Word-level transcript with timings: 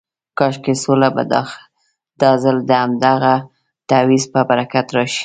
کاشکې 0.37 0.73
سوله 0.83 1.09
به 1.15 1.23
دا 2.21 2.31
ځل 2.43 2.57
د 2.69 2.71
همدغه 2.83 3.35
تعویض 3.89 4.23
په 4.33 4.39
برکت 4.49 4.87
راشي. 4.95 5.19